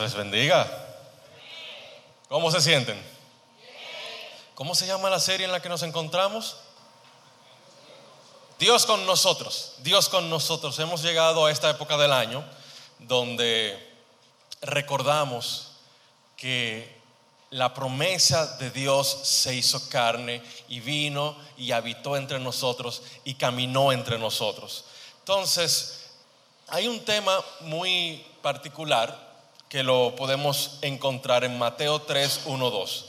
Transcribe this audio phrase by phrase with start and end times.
[0.00, 0.66] les bendiga.
[2.28, 3.00] ¿Cómo se sienten?
[4.54, 6.56] ¿Cómo se llama la serie en la que nos encontramos?
[8.58, 10.78] Dios con nosotros, Dios con nosotros.
[10.78, 12.42] Hemos llegado a esta época del año
[12.98, 13.94] donde
[14.62, 15.72] recordamos
[16.36, 16.96] que
[17.50, 23.92] la promesa de Dios se hizo carne y vino y habitó entre nosotros y caminó
[23.92, 24.84] entre nosotros.
[25.20, 26.06] Entonces,
[26.68, 29.25] hay un tema muy particular
[29.68, 33.06] que lo podemos encontrar en Mateo 3, 1, 2.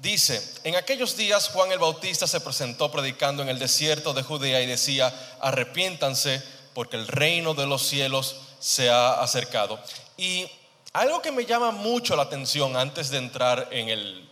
[0.00, 4.60] Dice, en aquellos días Juan el Bautista se presentó predicando en el desierto de Judea
[4.60, 6.42] y decía, arrepiéntanse
[6.74, 9.78] porque el reino de los cielos se ha acercado.
[10.16, 10.46] Y
[10.92, 14.28] algo que me llama mucho la atención antes de entrar en el,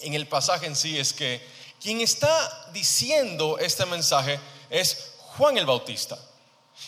[0.00, 1.44] en el pasaje en sí es que
[1.80, 4.38] quien está diciendo este mensaje
[4.70, 6.18] es Juan el Bautista.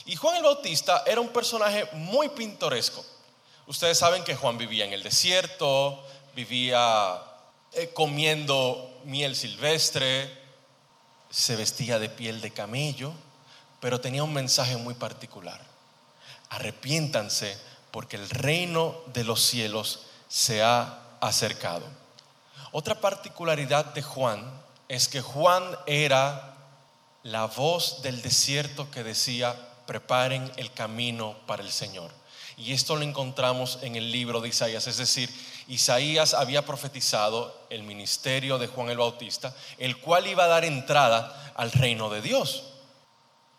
[0.05, 3.05] Y Juan el Bautista era un personaje muy pintoresco.
[3.69, 6.03] Ustedes saben que Juan vivía en el desierto,
[6.35, 7.21] vivía
[7.75, 10.35] eh, comiendo miel silvestre,
[11.29, 13.13] se vestía de piel de camello,
[13.79, 15.61] pero tenía un mensaje muy particular.
[16.49, 17.59] Arrepiéntanse
[17.91, 21.85] porque el reino de los cielos se ha acercado.
[22.73, 24.51] Otra particularidad de Juan
[24.89, 26.57] es que Juan era
[27.23, 29.55] la voz del desierto que decía,
[29.87, 32.18] preparen el camino para el Señor.
[32.59, 34.87] Y esto lo encontramos en el libro de Isaías.
[34.89, 35.33] Es decir,
[35.69, 41.53] Isaías había profetizado el ministerio de Juan el Bautista, el cual iba a dar entrada
[41.55, 42.65] al reino de Dios.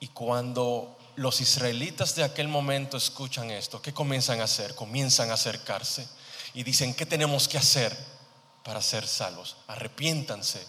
[0.01, 4.75] Y cuando los israelitas de aquel momento escuchan esto, ¿qué comienzan a hacer?
[4.75, 6.05] Comienzan a acercarse
[6.53, 7.97] y dicen, ¿qué tenemos que hacer
[8.63, 9.55] para ser salvos?
[9.67, 10.65] Arrepiéntanse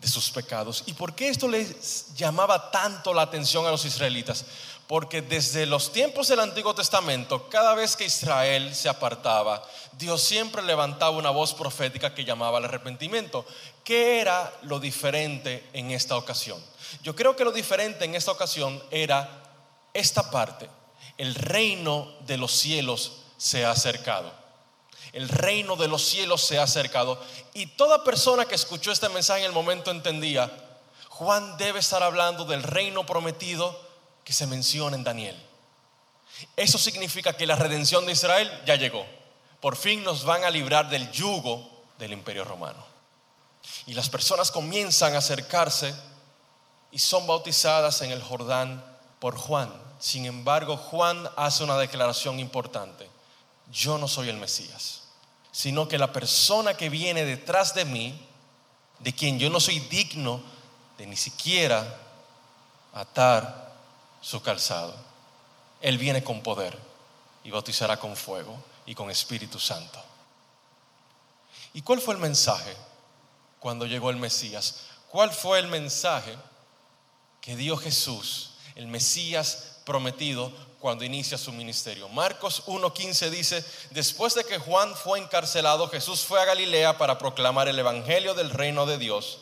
[0.00, 0.84] de sus pecados.
[0.86, 4.44] ¿Y por qué esto les llamaba tanto la atención a los israelitas?
[4.88, 10.62] Porque desde los tiempos del Antiguo Testamento, cada vez que Israel se apartaba, Dios siempre
[10.62, 13.44] levantaba una voz profética que llamaba al arrepentimiento.
[13.84, 16.58] ¿Qué era lo diferente en esta ocasión?
[17.02, 19.28] Yo creo que lo diferente en esta ocasión era
[19.92, 20.70] esta parte.
[21.18, 24.32] El reino de los cielos se ha acercado.
[25.12, 27.22] El reino de los cielos se ha acercado.
[27.52, 30.50] Y toda persona que escuchó este mensaje en el momento entendía,
[31.10, 33.87] Juan debe estar hablando del reino prometido
[34.28, 35.42] que se menciona en Daniel.
[36.54, 39.06] Eso significa que la redención de Israel ya llegó.
[39.58, 41.66] Por fin nos van a librar del yugo
[41.98, 42.84] del imperio romano.
[43.86, 45.94] Y las personas comienzan a acercarse
[46.92, 48.84] y son bautizadas en el Jordán
[49.18, 49.72] por Juan.
[49.98, 53.08] Sin embargo, Juan hace una declaración importante.
[53.72, 55.04] Yo no soy el Mesías,
[55.52, 58.28] sino que la persona que viene detrás de mí,
[58.98, 60.42] de quien yo no soy digno
[60.98, 61.96] de ni siquiera
[62.92, 63.67] atar
[64.20, 64.94] su calzado.
[65.80, 66.76] Él viene con poder
[67.44, 68.56] y bautizará con fuego
[68.86, 70.02] y con Espíritu Santo.
[71.74, 72.74] ¿Y cuál fue el mensaje
[73.60, 74.86] cuando llegó el Mesías?
[75.10, 76.36] ¿Cuál fue el mensaje
[77.40, 82.08] que dio Jesús, el Mesías prometido, cuando inicia su ministerio?
[82.08, 87.68] Marcos 1.15 dice, después de que Juan fue encarcelado, Jesús fue a Galilea para proclamar
[87.68, 89.38] el Evangelio del reino de Dios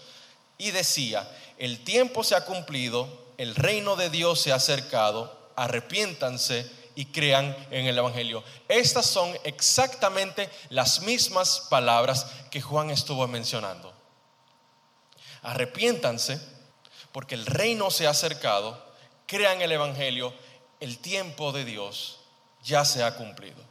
[0.58, 1.28] y decía,
[1.58, 7.54] el tiempo se ha cumplido el reino de Dios se ha acercado, arrepiéntanse y crean
[7.70, 8.42] en el Evangelio.
[8.68, 13.92] Estas son exactamente las mismas palabras que Juan estuvo mencionando.
[15.42, 16.40] Arrepiéntanse
[17.12, 18.82] porque el reino se ha acercado,
[19.26, 20.34] crean el Evangelio,
[20.80, 22.20] el tiempo de Dios
[22.62, 23.62] ya se ha cumplido.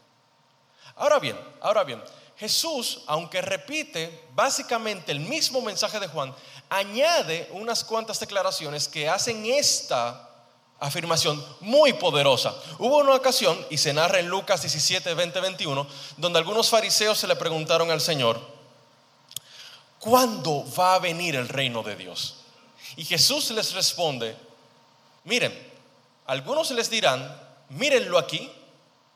[0.95, 2.01] Ahora bien, ahora bien,
[2.37, 6.33] Jesús, aunque repite básicamente el mismo mensaje de Juan,
[6.69, 10.29] añade unas cuantas declaraciones que hacen esta
[10.79, 12.53] afirmación muy poderosa.
[12.79, 15.87] Hubo una ocasión, y se narra en Lucas 17, 20, 21,
[16.17, 18.39] donde algunos fariseos se le preguntaron al Señor,
[19.99, 22.37] ¿cuándo va a venir el reino de Dios?
[22.95, 24.35] Y Jesús les responde,
[25.23, 25.53] miren,
[26.25, 28.51] algunos les dirán, mírenlo aquí,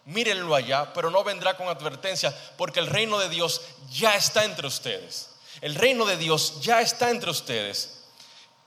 [0.06, 3.62] mírenlo allá, pero no vendrá con advertencia, porque el reino de Dios
[3.92, 5.29] ya está entre ustedes.
[5.62, 8.00] El reino de Dios ya está entre ustedes.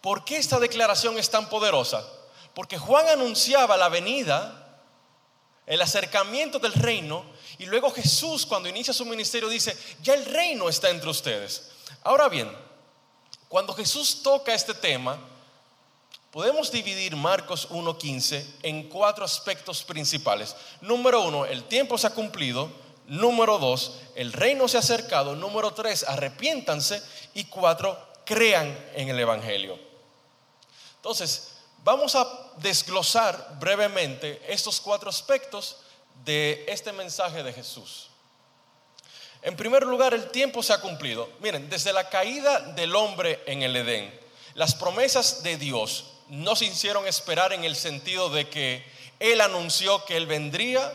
[0.01, 2.07] ¿Por qué esta declaración es tan poderosa?
[2.55, 4.81] Porque Juan anunciaba la venida,
[5.67, 7.25] el acercamiento del reino,
[7.59, 11.71] y luego Jesús cuando inicia su ministerio dice, ya el reino está entre ustedes.
[12.03, 12.51] Ahora bien,
[13.49, 15.19] cuando Jesús toca este tema,
[16.31, 20.57] podemos dividir Marcos 1.15 en cuatro aspectos principales.
[20.81, 22.82] Número uno, el tiempo se ha cumplido.
[23.07, 25.35] Número dos, el reino se ha acercado.
[25.37, 27.03] Número tres, arrepiéntanse.
[27.35, 29.79] Y cuatro, crean en el Evangelio.
[30.97, 31.53] Entonces,
[31.85, 35.79] vamos a desglosar brevemente estos cuatro aspectos
[36.25, 38.09] de este mensaje de Jesús.
[39.43, 41.29] En primer lugar, el tiempo se ha cumplido.
[41.41, 44.17] Miren, desde la caída del hombre en el Edén,
[44.55, 48.85] las promesas de Dios no se hicieron esperar en el sentido de que
[49.19, 50.93] Él anunció que Él vendría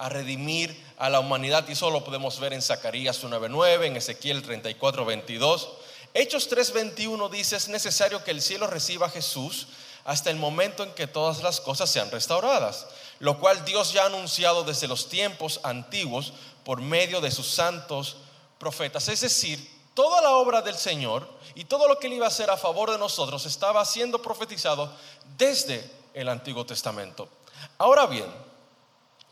[0.00, 4.42] a redimir a la humanidad y eso lo podemos ver en Zacarías 9:9, en Ezequiel
[4.42, 5.68] 34:22.
[6.14, 9.68] Hechos 3:21 dice, es necesario que el cielo reciba a Jesús
[10.04, 12.86] hasta el momento en que todas las cosas sean restauradas,
[13.18, 16.32] lo cual Dios ya ha anunciado desde los tiempos antiguos
[16.64, 18.16] por medio de sus santos
[18.58, 19.06] profetas.
[19.08, 22.50] Es decir, toda la obra del Señor y todo lo que él iba a hacer
[22.50, 24.90] a favor de nosotros estaba siendo profetizado
[25.36, 27.28] desde el Antiguo Testamento.
[27.76, 28.49] Ahora bien,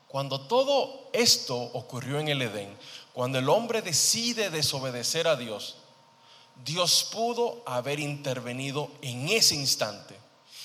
[0.09, 2.77] cuando todo esto ocurrió en el Edén,
[3.13, 5.77] cuando el hombre decide desobedecer a Dios,
[6.65, 10.17] Dios pudo haber intervenido en ese instante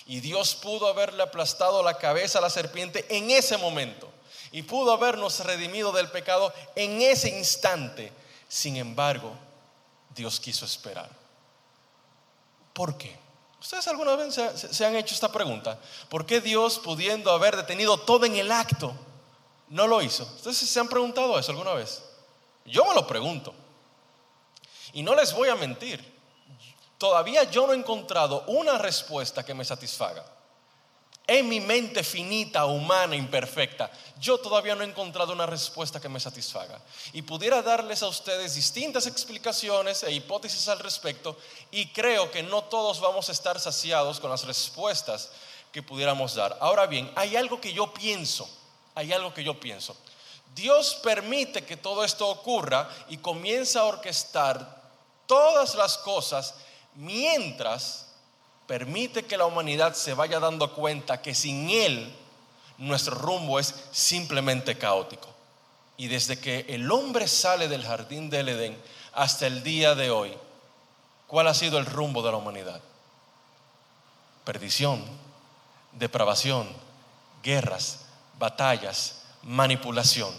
[0.06, 4.10] y Dios pudo haberle aplastado la cabeza a la serpiente en ese momento.
[4.52, 8.12] Y pudo habernos redimido del pecado en ese instante.
[8.48, 9.32] Sin embargo,
[10.14, 11.10] Dios quiso esperar.
[12.74, 13.18] ¿Por qué?
[13.60, 14.36] ¿Ustedes alguna vez
[14.72, 15.80] se, han hecho esta pregunta?
[16.10, 18.94] ¿Por qué Dios, pudiendo haber detenido todo en el acto,
[19.74, 20.24] no lo hizo?
[20.24, 22.04] ¿Ustedes se han preguntado eso alguna vez?
[22.66, 23.54] Yo me lo pregunto.
[24.94, 26.14] Y no les voy a mentir
[27.04, 30.24] todavía yo no he encontrado una respuesta que me satisfaga.
[31.28, 33.92] En mi mente finita, humana, imperfecta,
[34.22, 36.80] yo todavía no he encontrado una respuesta que me satisfaga.
[37.12, 41.36] Y pudiera darles a ustedes distintas explicaciones e hipótesis al respecto,
[41.72, 45.30] y creo que no todos vamos a estar saciados con las respuestas
[45.74, 46.58] que pudiéramos dar.
[46.62, 48.50] Ahora bien, hay algo que yo pienso,
[48.96, 49.96] hay algo que yo pienso.
[50.56, 54.82] Dios permite que todo esto ocurra y comienza a orquestar
[55.26, 56.56] todas las cosas
[56.96, 58.08] mientras
[58.68, 62.14] permite que la humanidad se vaya dando cuenta que sin Él
[62.78, 65.30] nuestro rumbo es simplemente caótico.
[65.98, 68.82] Y desde que el hombre sale del jardín del Edén
[69.14, 70.34] hasta el día de hoy,
[71.28, 72.82] ¿cuál ha sido el rumbo de la humanidad?
[74.44, 75.04] Perdición,
[75.94, 76.68] depravación,
[77.44, 78.03] guerras,
[78.40, 80.34] batallas, manipulación.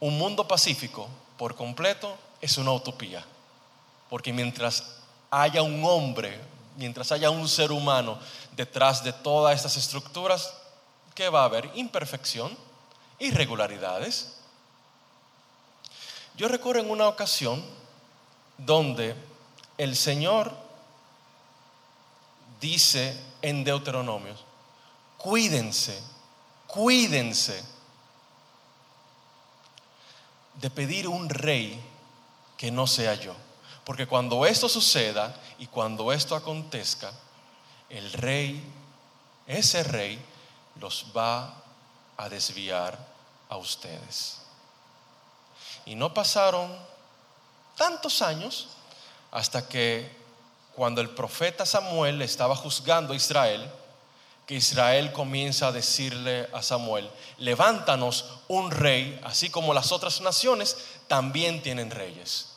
[0.00, 3.24] Un mundo pacífico por completo es una utopía.
[4.08, 4.96] Porque mientras
[5.30, 6.40] haya un hombre,
[6.76, 8.18] mientras haya un ser humano
[8.54, 10.54] detrás de todas estas estructuras,
[11.14, 11.70] ¿qué va a haber?
[11.74, 12.56] Imperfección,
[13.18, 14.34] irregularidades.
[16.36, 17.64] Yo recuerdo en una ocasión
[18.58, 19.14] donde
[19.78, 20.52] el Señor
[22.60, 24.34] dice en Deuteronomio,
[25.16, 26.00] cuídense,
[26.66, 27.62] cuídense
[30.54, 31.80] de pedir un rey
[32.56, 33.34] que no sea yo.
[33.84, 37.12] Porque cuando esto suceda y cuando esto acontezca,
[37.88, 38.64] el rey,
[39.46, 40.18] ese rey,
[40.80, 41.54] los va
[42.16, 42.98] a desviar
[43.48, 44.42] a ustedes.
[45.84, 46.76] Y no pasaron
[47.76, 48.68] tantos años
[49.30, 50.10] hasta que
[50.74, 53.70] cuando el profeta Samuel estaba juzgando a Israel,
[54.46, 60.76] que Israel comienza a decirle a Samuel, levántanos un rey, así como las otras naciones
[61.08, 62.52] también tienen reyes.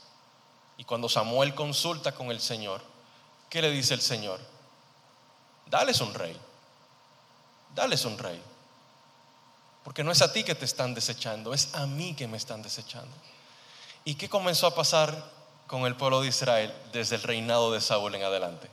[0.78, 2.82] Y cuando Samuel consulta con el Señor,
[3.50, 4.40] ¿qué le dice el Señor?
[5.66, 6.38] Dales un rey.
[7.74, 8.40] Dales un rey.
[9.84, 12.62] Porque no es a ti que te están desechando, es a mí que me están
[12.62, 13.16] desechando.
[14.06, 15.32] ¿Y qué comenzó a pasar
[15.66, 18.70] con el pueblo de Israel desde el reinado de Saúl en adelante?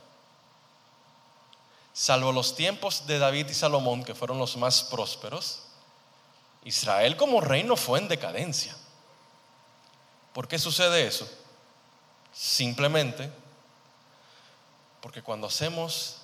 [1.99, 5.63] Salvo los tiempos de David y Salomón, que fueron los más prósperos,
[6.63, 8.75] Israel como reino fue en decadencia.
[10.31, 11.27] ¿Por qué sucede eso?
[12.31, 13.31] Simplemente
[15.01, 16.17] porque cuando hacemos,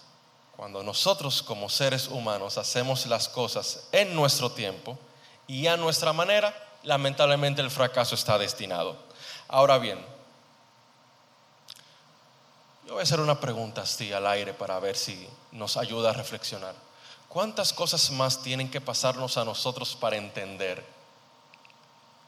[0.56, 5.00] cuando nosotros como seres humanos hacemos las cosas en nuestro tiempo
[5.48, 6.54] y a nuestra manera,
[6.84, 8.96] lamentablemente el fracaso está destinado.
[9.48, 10.06] Ahora bien,
[12.94, 16.76] voy a hacer una pregunta así al aire para ver si nos ayuda a reflexionar.
[17.28, 20.86] ¿Cuántas cosas más tienen que pasarnos a nosotros para entender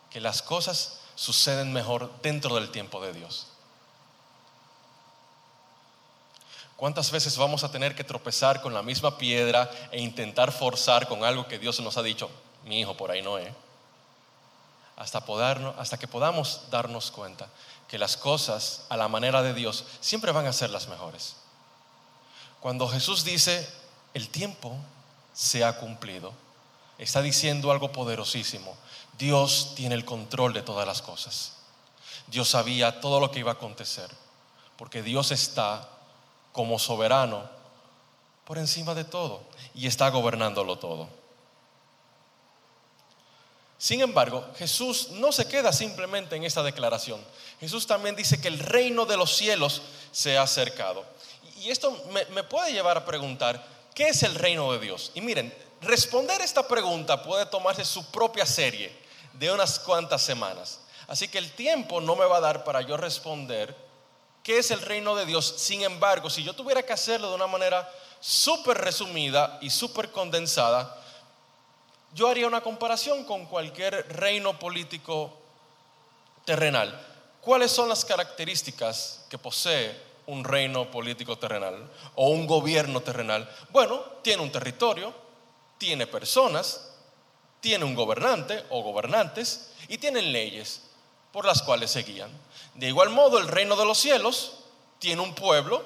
[0.10, 3.48] que las cosas suceden mejor dentro del tiempo de Dios?
[6.76, 11.24] ¿Cuántas veces vamos a tener que tropezar con la misma piedra e intentar forzar con
[11.24, 12.30] algo que Dios nos ha dicho,
[12.66, 13.54] mi hijo por ahí no es?
[14.98, 15.24] Hasta,
[15.78, 17.48] hasta que podamos darnos cuenta
[17.88, 21.36] que las cosas a la manera de Dios siempre van a ser las mejores.
[22.60, 23.68] Cuando Jesús dice,
[24.14, 24.76] el tiempo
[25.34, 26.34] se ha cumplido,
[26.98, 28.76] está diciendo algo poderosísimo.
[29.18, 31.54] Dios tiene el control de todas las cosas.
[32.28, 34.10] Dios sabía todo lo que iba a acontecer,
[34.78, 35.88] porque Dios está
[36.54, 37.44] como soberano
[38.46, 39.42] por encima de todo
[39.74, 41.10] y está gobernándolo todo.
[43.78, 47.20] Sin embargo, Jesús no se queda simplemente en esta declaración.
[47.60, 51.06] Jesús también dice que el reino de los cielos se ha acercado.
[51.58, 51.92] Y esto
[52.32, 55.12] me, puede llevar a preguntar, ¿qué es el reino de Dios?
[55.14, 58.92] Y miren, responder esta pregunta puede tomarse su propia serie
[59.34, 60.80] de unas cuantas semanas.
[61.08, 63.76] Así que el tiempo no me va a dar para yo responder
[64.42, 65.56] qué es el reino de Dios.
[65.58, 70.96] Sin embargo, si yo tuviera que hacerlo de una manera súper resumida y súper condensada,
[72.16, 75.38] yo haría una comparación con cualquier reino político
[76.46, 76.98] terrenal.
[77.42, 79.94] ¿Cuáles son las características que posee
[80.26, 83.54] un reino político terrenal o un gobierno terrenal?
[83.70, 85.14] Bueno, tiene un territorio,
[85.78, 86.90] tiene personas,
[87.60, 90.84] tiene un gobernante o gobernantes y tienen leyes
[91.34, 92.32] por las cuales se guían.
[92.76, 94.60] De igual modo, el reino de los cielos
[95.00, 95.84] tiene un pueblo,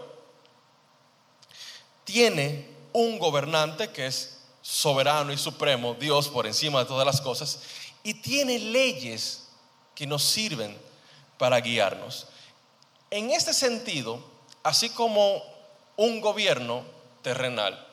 [2.04, 7.62] tiene un gobernante que es soberano y supremo, Dios por encima de todas las cosas,
[8.04, 9.48] y tiene leyes
[9.96, 10.78] que nos sirven
[11.38, 12.28] para guiarnos.
[13.10, 14.24] En este sentido,
[14.64, 15.42] así como
[15.98, 16.84] un gobierno
[17.22, 17.86] terrenal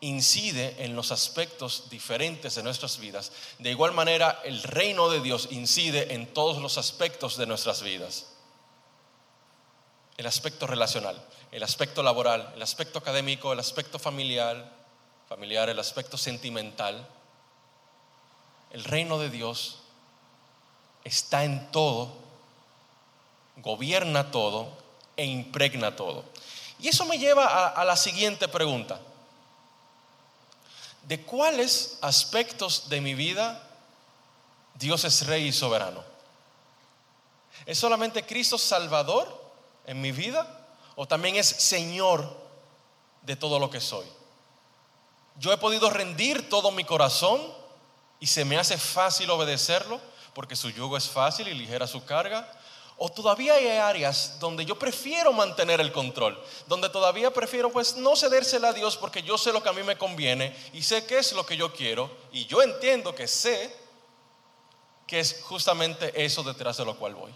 [0.00, 5.48] incide en los aspectos diferentes de nuestras vidas, de igual manera el reino de Dios
[5.52, 8.26] incide en todos los aspectos de nuestras vidas.
[10.16, 14.72] El aspecto relacional el aspecto laboral, el aspecto académico, el aspecto familiar,
[15.28, 17.06] familiar, el aspecto sentimental.
[18.70, 19.80] El reino de Dios
[21.04, 22.10] está en todo,
[23.58, 24.72] gobierna todo
[25.14, 26.24] e impregna todo.
[26.80, 28.98] Y eso me lleva a, a la siguiente pregunta.
[31.02, 33.62] ¿De cuáles aspectos de mi vida
[34.76, 36.02] Dios es rey y soberano?
[37.66, 39.52] ¿Es solamente Cristo Salvador
[39.86, 40.61] en mi vida?
[40.96, 42.36] O también es Señor
[43.22, 44.06] de todo lo que soy.
[45.38, 47.40] Yo he podido rendir todo mi corazón
[48.20, 50.00] y se me hace fácil obedecerlo
[50.34, 52.50] porque su yugo es fácil y ligera su carga.
[52.98, 58.14] O todavía hay áreas donde yo prefiero mantener el control, donde todavía prefiero pues no
[58.14, 61.18] cedérsela a Dios porque yo sé lo que a mí me conviene y sé qué
[61.18, 63.74] es lo que yo quiero y yo entiendo que sé
[65.06, 67.34] que es justamente eso detrás de lo cual voy.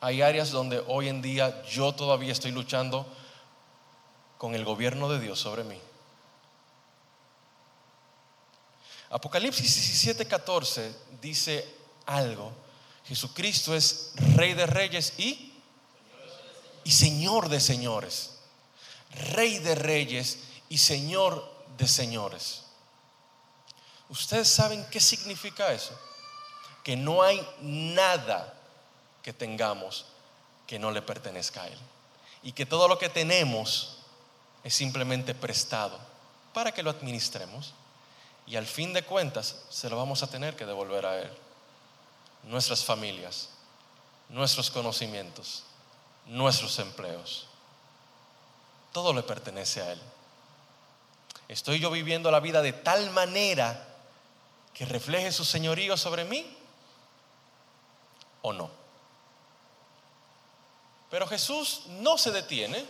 [0.00, 3.06] Hay áreas donde hoy en día yo todavía estoy luchando
[4.38, 5.80] con el gobierno de Dios sobre mí.
[9.10, 11.66] Apocalipsis 17:14 dice
[12.06, 12.52] algo.
[13.06, 15.54] Jesucristo es rey de reyes y,
[16.84, 18.38] y señor de señores.
[19.32, 21.48] Rey de reyes y señor
[21.78, 22.64] de señores.
[24.08, 25.98] ¿Ustedes saben qué significa eso?
[26.82, 28.55] Que no hay nada
[29.26, 30.06] que tengamos
[30.68, 31.78] que no le pertenezca a Él.
[32.44, 33.96] Y que todo lo que tenemos
[34.62, 35.98] es simplemente prestado
[36.54, 37.74] para que lo administremos.
[38.46, 41.30] Y al fin de cuentas se lo vamos a tener que devolver a Él.
[42.44, 43.48] Nuestras familias,
[44.28, 45.64] nuestros conocimientos,
[46.26, 47.48] nuestros empleos.
[48.92, 50.00] Todo le pertenece a Él.
[51.48, 53.88] ¿Estoy yo viviendo la vida de tal manera
[54.72, 56.56] que refleje su señorío sobre mí?
[58.42, 58.85] ¿O no?
[61.10, 62.84] Pero Jesús no se detiene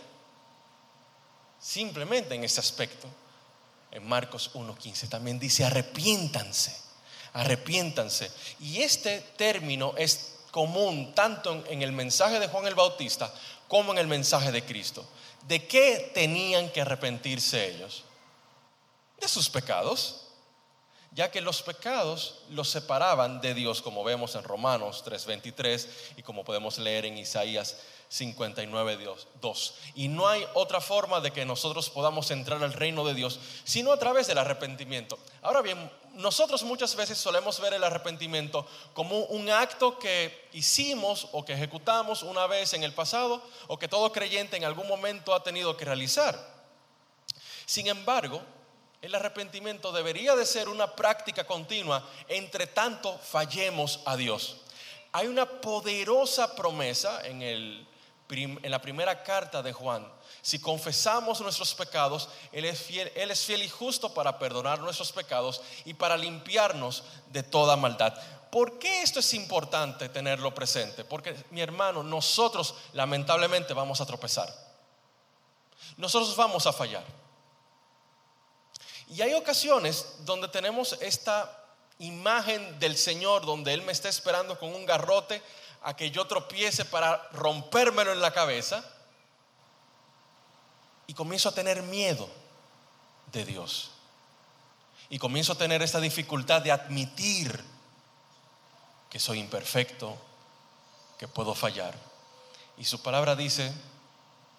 [1.59, 3.07] simplemente en ese aspecto.
[3.91, 6.75] En Marcos 1.15 también dice arrepiéntanse,
[7.33, 8.31] arrepiéntanse.
[8.59, 13.33] Y este término es común tanto en el mensaje de Juan el Bautista
[13.67, 15.05] como en el mensaje de Cristo.
[15.47, 18.03] ¿De qué tenían que arrepentirse ellos?
[19.19, 20.27] De sus pecados
[21.17, 26.43] ya que los pecados los separaban de Dios, como vemos en Romanos 3:23 y como
[26.43, 27.77] podemos leer en Isaías
[28.09, 29.75] 59, 2.
[29.95, 33.91] Y no hay otra forma de que nosotros podamos entrar al reino de Dios, sino
[33.91, 35.19] a través del arrepentimiento.
[35.41, 41.43] Ahora bien, nosotros muchas veces solemos ver el arrepentimiento como un acto que hicimos o
[41.43, 45.43] que ejecutamos una vez en el pasado o que todo creyente en algún momento ha
[45.43, 46.57] tenido que realizar.
[47.65, 48.41] Sin embargo,
[49.01, 54.61] el arrepentimiento debería de ser una práctica continua entre tanto fallemos a Dios.
[55.11, 57.87] Hay una poderosa promesa en el
[58.29, 60.05] en la primera carta de Juan,
[60.41, 65.11] si confesamos nuestros pecados, él es, fiel, él es fiel y justo para perdonar nuestros
[65.11, 68.13] pecados y para limpiarnos de toda maldad.
[68.51, 71.03] ¿Por qué esto es importante tenerlo presente?
[71.03, 74.53] Porque, mi hermano, nosotros lamentablemente vamos a tropezar.
[75.97, 77.03] Nosotros vamos a fallar.
[79.09, 81.63] Y hay ocasiones donde tenemos esta
[81.99, 85.41] imagen del Señor, donde Él me está esperando con un garrote
[85.83, 88.83] a que yo tropiece para rompérmelo en la cabeza
[91.07, 92.29] y comienzo a tener miedo
[93.31, 93.91] de Dios.
[95.09, 97.63] y comienzo a tener esta dificultad de admitir
[99.09, 100.17] que soy imperfecto,
[101.17, 101.95] que puedo fallar.
[102.77, 103.71] Y su palabra dice,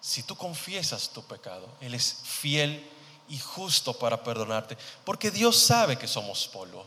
[0.01, 2.89] si tú confiesas tu pecado, Él es fiel
[3.27, 6.85] y justo para perdonarte, porque Dios sabe que somos polvo.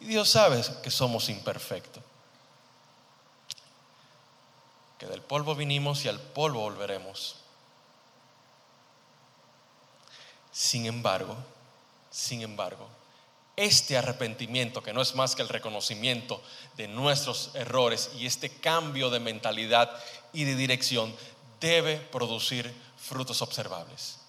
[0.00, 2.02] Y Dios sabe que somos imperfectos.
[5.00, 7.36] Que del polvo vinimos y al polvo volveremos.
[10.52, 11.36] Sin embargo,
[12.10, 12.86] sin embargo,
[13.56, 16.42] este arrepentimiento, que no es más que el reconocimiento
[16.76, 19.90] de nuestros errores y este cambio de mentalidad
[20.32, 21.14] y de dirección,
[21.60, 24.19] debe producir frutos observables.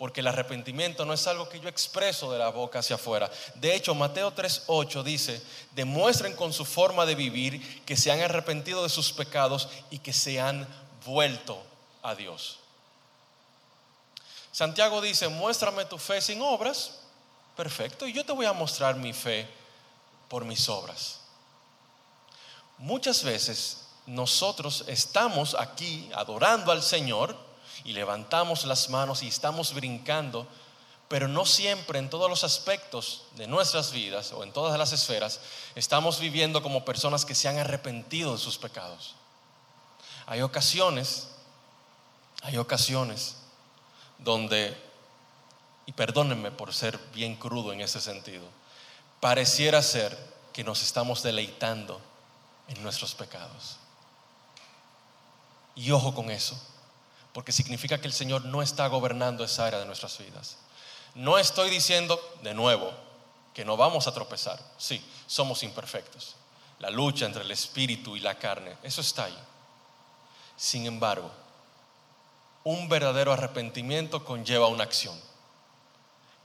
[0.00, 3.30] Porque el arrepentimiento no es algo que yo expreso de la boca hacia afuera.
[3.56, 5.42] De hecho, Mateo 3:8 dice,
[5.72, 10.14] demuestren con su forma de vivir que se han arrepentido de sus pecados y que
[10.14, 10.66] se han
[11.04, 11.62] vuelto
[12.02, 12.60] a Dios.
[14.52, 17.00] Santiago dice, muéstrame tu fe sin obras
[17.54, 19.46] perfecto, y yo te voy a mostrar mi fe
[20.30, 21.20] por mis obras.
[22.78, 27.49] Muchas veces nosotros estamos aquí adorando al Señor
[27.84, 30.46] y levantamos las manos y estamos brincando,
[31.08, 35.40] pero no siempre en todos los aspectos de nuestras vidas o en todas las esferas
[35.74, 39.14] estamos viviendo como personas que se han arrepentido de sus pecados.
[40.26, 41.28] Hay ocasiones,
[42.42, 43.36] hay ocasiones
[44.18, 44.90] donde
[45.90, 48.44] y perdónenme por ser bien crudo en ese sentido,
[49.18, 50.16] pareciera ser
[50.52, 52.00] que nos estamos deleitando
[52.68, 53.76] en nuestros pecados.
[55.74, 56.56] Y ojo con eso,
[57.32, 60.56] porque significa que el Señor no está gobernando esa área de nuestras vidas.
[61.14, 62.92] No estoy diciendo, de nuevo,
[63.54, 64.60] que no vamos a tropezar.
[64.78, 66.36] Sí, somos imperfectos.
[66.78, 69.38] La lucha entre el espíritu y la carne, eso está ahí.
[70.56, 71.30] Sin embargo,
[72.64, 75.18] un verdadero arrepentimiento conlleva una acción.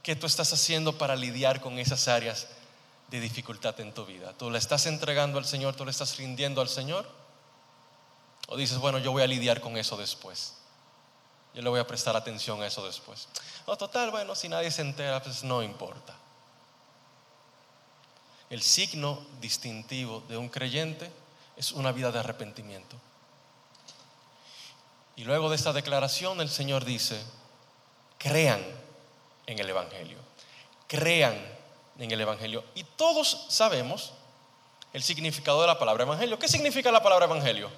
[0.02, 2.48] ¿Qué tú estás haciendo para lidiar con esas áreas
[3.08, 4.32] de dificultad en tu vida?
[4.38, 5.74] ¿Tú le estás entregando al Señor?
[5.74, 7.08] ¿Tú le estás rindiendo al Señor?
[8.48, 10.54] ¿O dices, bueno, yo voy a lidiar con eso después?
[11.56, 13.28] Yo le voy a prestar atención a eso después.
[13.64, 16.14] O total, bueno, si nadie se entera, pues no importa.
[18.50, 21.10] El signo distintivo de un creyente
[21.56, 22.94] es una vida de arrepentimiento.
[25.16, 27.18] Y luego de esta declaración el Señor dice,
[28.18, 28.62] crean
[29.46, 30.18] en el Evangelio.
[30.86, 31.40] Crean
[31.98, 32.64] en el Evangelio.
[32.74, 34.12] Y todos sabemos
[34.92, 36.38] el significado de la palabra Evangelio.
[36.38, 37.70] ¿Qué significa la palabra Evangelio?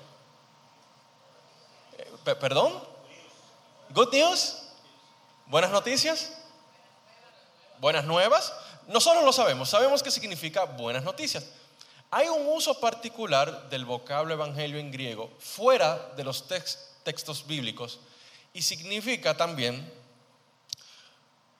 [1.96, 2.97] Eh, ¿Perdón?
[3.94, 4.58] ¿Good news?
[5.46, 6.30] ¿Buenas noticias?
[7.80, 8.52] ¿Buenas nuevas?
[8.86, 11.46] Nosotros lo sabemos, sabemos qué significa buenas noticias.
[12.10, 18.00] Hay un uso particular del vocablo evangelio en griego fuera de los textos bíblicos
[18.52, 19.90] y significa también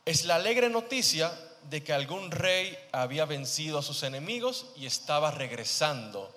[0.04, 1.32] es la alegre noticia
[1.70, 6.34] de que algún rey había vencido a sus enemigos y estaba regresando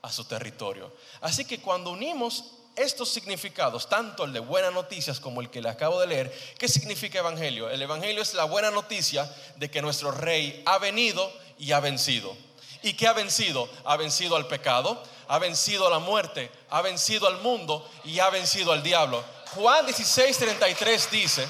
[0.00, 0.92] a su territorio.
[1.20, 5.68] Así que cuando unimos estos significados, tanto el de buenas noticias como el que le
[5.68, 7.68] acabo de leer, ¿qué significa evangelio?
[7.68, 12.36] El evangelio es la buena noticia de que nuestro rey ha venido y ha vencido.
[12.82, 13.68] ¿Y qué ha vencido?
[13.84, 18.30] Ha vencido al pecado, ha vencido a la muerte, ha vencido al mundo y ha
[18.30, 19.22] vencido al diablo.
[19.54, 21.46] Juan 16, 33 dice,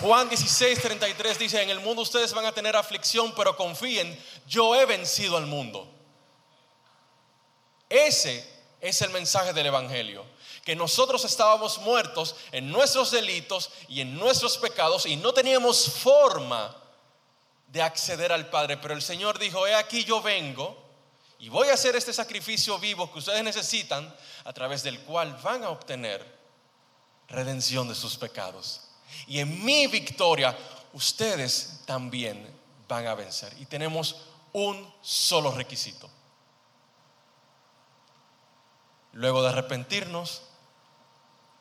[0.00, 4.74] Juan 16, 33 dice, en el mundo ustedes van a tener aflicción, pero confíen, yo
[4.74, 5.88] he vencido al mundo.
[7.88, 10.24] Ese es el mensaje del Evangelio,
[10.64, 16.76] que nosotros estábamos muertos en nuestros delitos y en nuestros pecados y no teníamos forma
[17.68, 20.76] de acceder al Padre, pero el Señor dijo, he aquí yo vengo
[21.38, 24.14] y voy a hacer este sacrificio vivo que ustedes necesitan,
[24.44, 26.24] a través del cual van a obtener
[27.28, 28.82] redención de sus pecados.
[29.26, 30.56] Y en mi victoria,
[30.92, 32.46] ustedes también
[32.86, 33.54] van a vencer.
[33.58, 34.16] Y tenemos
[34.52, 36.10] un solo requisito.
[39.12, 40.42] Luego de arrepentirnos,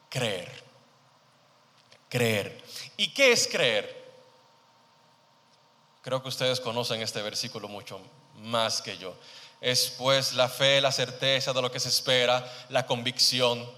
[0.09, 0.63] creer.
[2.09, 2.63] Creer.
[2.97, 3.99] ¿Y qué es creer?
[6.01, 7.99] Creo que ustedes conocen este versículo mucho
[8.37, 9.15] más que yo.
[9.61, 13.69] Es pues la fe, la certeza de lo que se espera, la convicción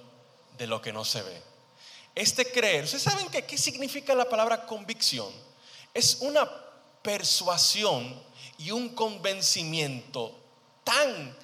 [0.58, 1.42] de lo que no se ve.
[2.14, 5.32] Este creer, ¿ustedes saben qué, significa la palabra convicción?
[5.94, 6.50] Es una
[7.02, 8.22] persuasión
[8.58, 10.38] y un convencimiento
[10.84, 11.36] tan,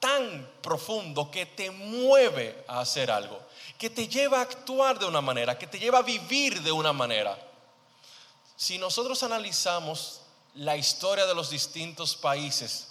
[0.00, 3.40] tan profundo que te mueve a hacer algo,
[3.78, 6.92] que te lleva a actuar de una manera, que te lleva a vivir de una
[6.92, 7.38] manera.
[8.56, 10.20] Si nosotros analizamos
[10.54, 12.88] la historia de los distintos países,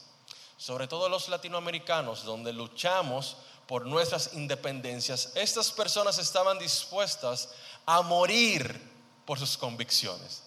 [0.57, 7.49] sobre todo los latinoamericanos, donde luchamos por nuestras independencias, estas personas estaban dispuestas
[7.85, 8.81] a morir
[9.25, 10.43] por sus convicciones.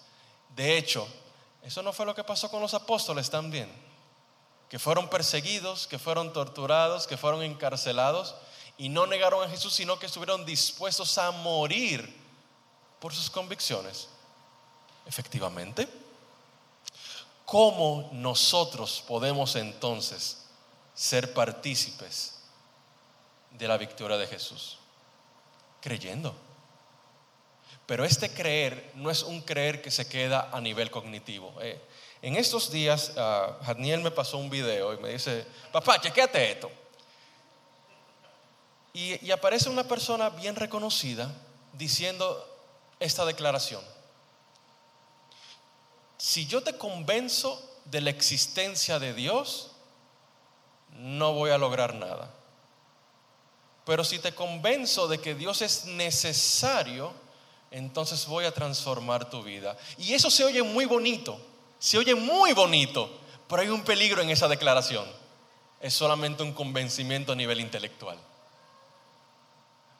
[0.55, 1.07] De hecho,
[1.63, 3.71] eso no fue lo que pasó con los apóstoles también,
[4.71, 8.35] que fueron perseguidos, que fueron torturados, que fueron encarcelados
[8.77, 12.17] y no negaron a Jesús, sino que estuvieron dispuestos a morir
[13.01, 14.07] por sus convicciones.
[15.05, 15.89] Efectivamente,
[17.43, 20.45] ¿cómo nosotros podemos entonces
[20.95, 22.35] ser partícipes
[23.51, 24.77] de la victoria de Jesús?
[25.81, 26.33] Creyendo.
[27.91, 31.53] Pero este creer no es un creer que se queda a nivel cognitivo.
[31.59, 31.77] Eh,
[32.21, 36.71] en estos días, uh, me pasó un video y me dice, papá, chequeate esto.
[38.93, 41.29] Y, aparece una persona bien reconocida
[41.73, 42.47] diciendo
[42.97, 43.83] esta declaración.
[46.17, 49.71] Si yo te convenzo de la existencia de Dios,
[50.91, 52.33] no voy a lograr nada.
[53.83, 57.29] Pero si te convenzo de que Dios es necesario,
[57.71, 59.77] entonces voy a transformar tu vida.
[59.97, 61.39] Y eso se oye muy bonito,
[61.79, 63.09] se oye muy bonito,
[63.47, 65.05] pero hay un peligro en esa declaración.
[65.79, 68.17] Es solamente un convencimiento a nivel intelectual.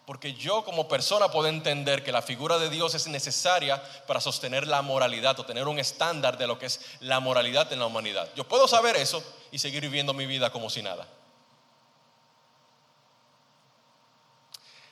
[0.06, 4.68] Porque yo como persona puedo entender que la figura de Dios es necesaria para sostener
[4.68, 8.30] la moralidad o tener un estándar de lo que es la moralidad en la humanidad.
[8.36, 11.08] Yo puedo saber eso y seguir viviendo mi vida como si nada.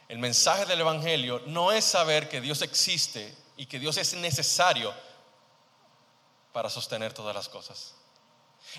[0.09, 4.93] El mensaje del Evangelio no es saber que Dios existe y que Dios es necesario
[6.51, 7.93] para sostener todas las cosas.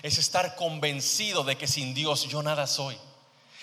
[0.03, 2.97] Es estar convencido de que sin Dios yo nada soy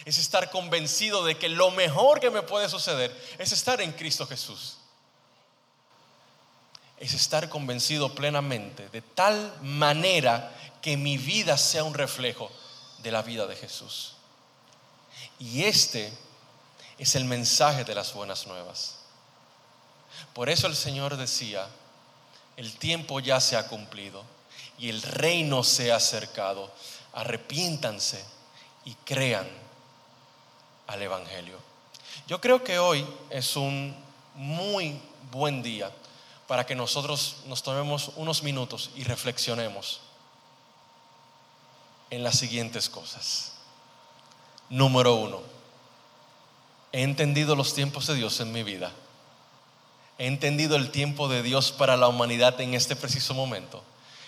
[0.04, 4.26] es estar convencido de que lo mejor que me puede suceder es estar en Cristo
[4.26, 4.78] Jesús.
[6.98, 12.50] Es estar convencido plenamente de tal manera que mi vida sea un reflejo
[13.02, 14.14] de la vida de Jesús.
[15.38, 16.12] Y este
[16.98, 18.96] es el mensaje de las buenas nuevas.
[20.34, 21.66] Por eso el Señor decía,
[22.56, 24.24] el tiempo ya se ha cumplido
[24.78, 26.70] y el reino se ha acercado.
[27.12, 28.24] Arrepiéntanse
[28.84, 29.48] y crean
[30.87, 31.58] al Evangelio.
[32.26, 33.94] Yo creo que hoy es un
[34.34, 35.92] muy buen día
[36.46, 40.00] para que nosotros nos tomemos unos minutos y reflexionemos
[42.11, 43.52] en las siguientes cosas.
[44.70, 45.58] Número uno,
[46.92, 48.92] he entendido los tiempos de Dios en mi vida.
[50.18, 53.83] He entendido el tiempo de Dios para la humanidad en este preciso momento.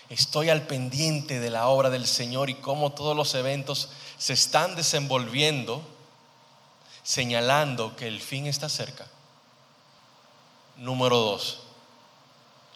[0.09, 4.75] Estoy al pendiente de la obra del Señor y cómo todos los eventos se están
[4.75, 5.81] desenvolviendo
[7.03, 9.07] señalando que el fin está cerca.
[10.77, 11.59] Número dos,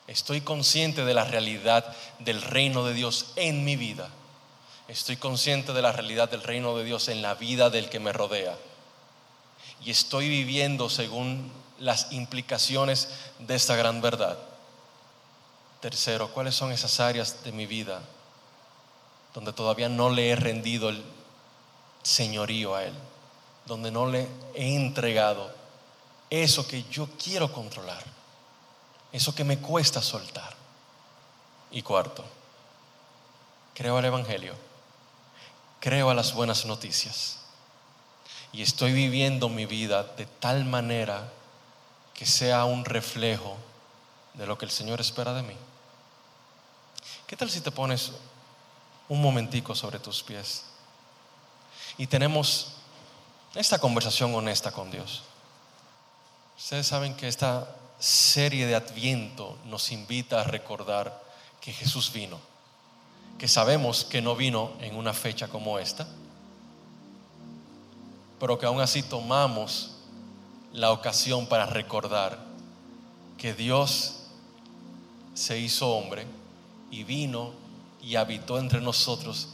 [0.07, 4.09] estoy consciente de la realidad del reino de Dios en mi vida.
[4.87, 8.13] Estoy consciente de la realidad del reino de Dios en la vida del que me
[8.13, 8.57] rodea.
[9.85, 14.37] Y estoy viviendo según las implicaciones de esta gran verdad.
[15.79, 18.01] Tercero, ¿cuáles son esas áreas de mi vida
[19.33, 21.03] donde todavía no le he rendido el
[22.03, 22.93] señorío a Él?
[23.65, 25.51] donde no le he entregado
[26.29, 28.03] eso que yo quiero controlar,
[29.11, 30.53] eso que me cuesta soltar.
[31.71, 32.23] Y cuarto,
[33.73, 34.53] creo al Evangelio,
[35.79, 37.39] creo a las buenas noticias
[38.55, 41.29] y estoy viviendo mi vida de tal manera
[42.13, 43.57] que sea un reflejo
[44.33, 45.55] de lo que el Señor espera de mí.
[47.27, 48.13] ¿Qué tal si te pones
[49.09, 50.63] un momentico sobre tus pies
[51.97, 52.75] y tenemos
[53.55, 55.23] esta conversación honesta con Dios.
[56.57, 57.67] Ustedes saben que esta
[57.99, 61.21] serie de Adviento nos invita a recordar
[61.59, 62.39] que Jesús vino,
[63.37, 66.07] que sabemos que no vino en una fecha como esta,
[68.45, 69.89] pero que aún así tomamos
[70.71, 72.37] la ocasión para recordar
[73.39, 74.17] que Dios
[75.33, 76.27] se hizo hombre
[76.91, 77.53] y vino
[78.03, 79.47] y habitó entre nosotros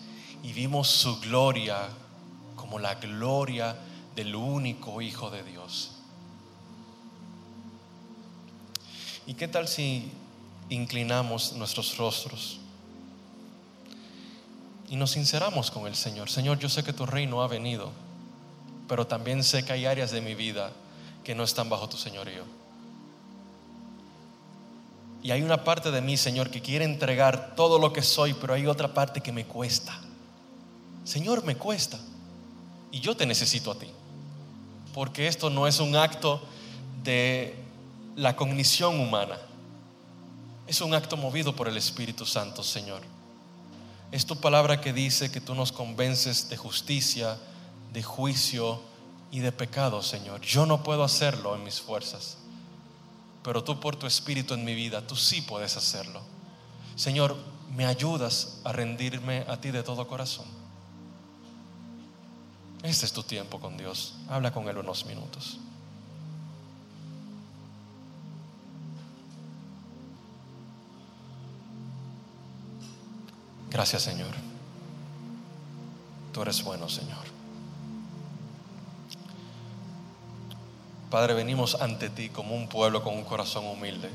[0.44, 1.88] y vimos su gloria
[2.58, 3.78] como la gloria
[4.14, 5.92] del único Hijo de Dios.
[9.26, 10.12] ¿Y qué tal si
[10.68, 12.60] inclinamos nuestros rostros
[14.90, 16.30] y nos sinceramos con el Señor?
[16.30, 17.94] Señor, yo sé que tu reino ha venido,
[18.92, 20.70] pero también sé que hay áreas de mi vida
[21.24, 22.44] que no están bajo tu señorío.
[25.24, 28.54] Y hay una parte de mí, Señor, que quiere entregar todo lo que soy, pero
[28.54, 29.98] hay otra parte que me cuesta.
[31.06, 31.98] Señor, me cuesta.
[32.92, 33.88] Y yo te necesito a ti
[34.94, 36.42] porque esto no es un acto
[37.02, 37.56] de
[38.18, 39.38] la cognición humana,
[40.68, 43.04] es un acto movido por el Espíritu Santo, Señor.
[44.12, 47.38] Es tu palabra que dice que tú nos convences de justicia,
[47.92, 48.82] de juicio
[49.32, 50.42] y de pecado, Señor.
[50.42, 52.38] Yo no puedo hacerlo en mis fuerzas.
[53.44, 56.22] pero tú por tu espíritu en mi vida, tú sí puedes hacerlo.
[56.96, 57.36] Señor,
[57.76, 60.46] me ayudas a rendirme a ti de todo corazón.
[62.84, 64.14] Este es tu tiempo con Dios.
[64.30, 65.58] Habla con Él unos minutos.
[73.72, 74.36] Gracias Señor.
[76.34, 77.31] Tú eres bueno, Señor.
[81.12, 84.10] Padre, venimos ante ti como un pueblo con un corazón humilde,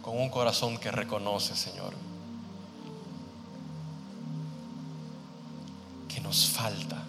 [0.00, 1.92] con un corazón que reconoce, Señor,
[6.08, 7.02] que nos falta,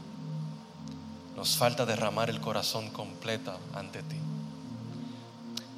[1.38, 4.18] nos falta derramar el corazón completo ante ti.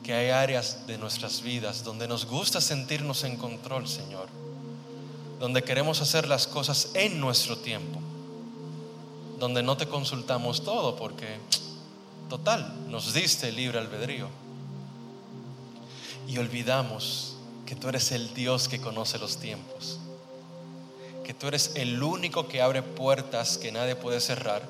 [0.03, 4.27] Que hay áreas de nuestras vidas donde nos gusta sentirnos en control, Señor
[5.43, 7.99] donde queremos hacer las cosas en nuestro tiempo,
[9.39, 11.37] donde no te consultamos todo porque,
[12.33, 14.27] total, nos diste libre albedrío.
[16.27, 19.99] Y olvidamos que tú eres el Dios que conoce los tiempos,
[21.23, 24.63] que tú eres el único que abre puertas que nadie puede cerrar,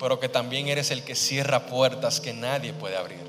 [0.00, 3.22] pero que también eres el que cierra puertas que nadie puede abrir.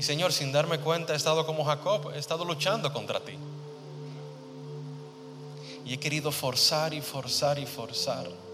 [0.00, 3.34] Y Señor, sin darme cuenta, he estado como Jacob, he estado luchando contra ti.
[5.84, 8.49] Y he querido forzar y forzar y forzar.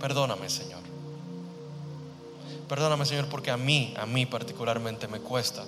[0.00, 0.80] Perdóname, Señor.
[2.68, 5.64] Perdóname, Señor, porque a mí, a mí particularmente me cuesta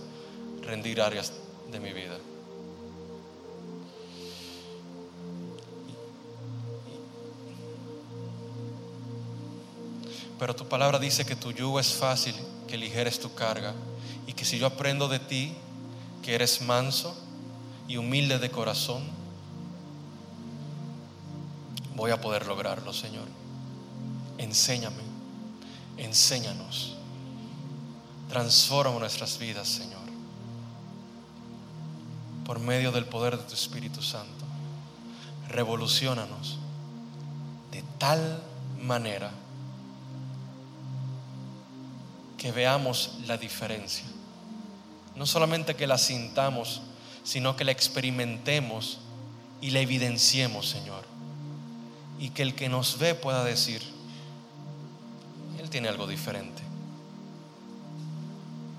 [0.63, 1.33] rendir áreas
[1.71, 2.19] de mi vida.
[10.39, 12.35] Pero tu palabra dice que tu yugo es fácil,
[12.69, 13.75] que ligeres tu carga
[14.27, 15.53] y que si yo aprendo de ti,
[16.23, 17.17] que eres manso
[17.89, 19.03] y humilde de corazón,
[21.97, 23.27] voy a poder lograrlo, Señor.
[24.39, 25.03] Enséñame,
[25.97, 26.95] enséñanos.
[28.29, 29.99] Transforma nuestras vidas, Señor,
[32.45, 34.45] por medio del poder de tu Espíritu Santo.
[35.49, 36.59] Revolucionanos
[37.73, 38.43] de tal
[38.81, 39.31] manera
[42.37, 44.05] que veamos la diferencia.
[45.17, 46.83] No solamente que la sintamos,
[47.25, 48.99] sino que la experimentemos
[49.61, 51.05] y la evidenciemos, Señor.
[52.21, 53.83] Y que el que nos ve pueda decir,
[55.71, 56.63] Tiene algo diferente,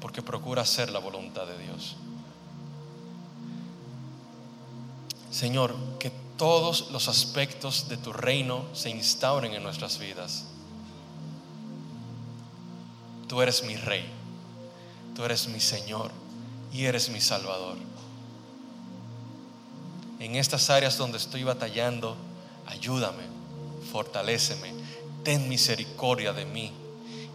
[0.01, 1.95] porque procura hacer la voluntad de Dios.
[5.31, 10.45] Señor, que todos los aspectos de tu reino se instauren en nuestras vidas.
[13.27, 14.05] Tú eres mi rey,
[15.15, 16.11] tú eres mi Señor
[16.73, 17.77] y eres mi Salvador
[20.19, 22.15] en estas áreas donde estoy batallando,
[22.65, 23.23] ayúdame,
[23.91, 24.73] fortaléceme,
[25.23, 26.71] ten misericordia de mí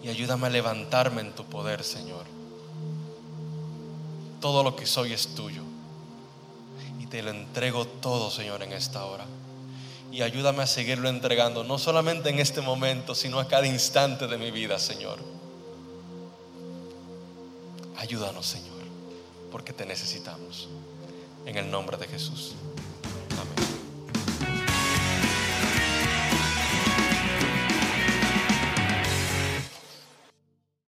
[0.04, 2.26] y ayúdame a levantarme en tu poder, Señor.
[4.38, 5.62] Todo lo que soy es tuyo
[7.00, 9.24] y te lo entrego todo, Señor, en esta hora.
[10.12, 14.36] Y ayúdame a seguirlo entregando, no solamente en este momento, sino a cada instante de
[14.36, 15.18] mi vida, Señor.
[17.96, 18.82] Ayúdanos, Señor,
[19.50, 20.68] porque te necesitamos.
[21.46, 22.54] En el nombre de Jesús.